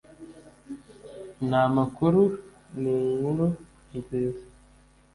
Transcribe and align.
Nta 1.47 1.63
makuru 1.75 2.21
ni 2.81 2.91
inkuru 3.11 3.45
nziza 3.97 4.43